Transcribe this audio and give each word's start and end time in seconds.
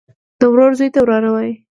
د 0.39 0.41
ورور 0.51 0.71
زوى 0.79 0.87
ته 0.93 0.99
وراره 1.03 1.29
وايي. 1.33 1.53